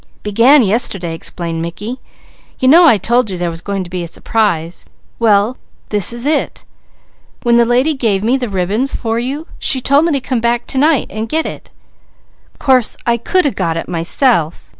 [0.23, 1.99] "Began yesterday," explained Mickey.
[2.59, 4.85] "You know I told you there was going to be a surprise.
[5.19, 5.57] Well
[5.89, 6.65] this is it.
[7.43, 10.65] When the lady gave me the ribbons for you, she told me to come back
[10.65, 11.69] to night, and get it.
[12.57, 14.69] Course I could a got it myself.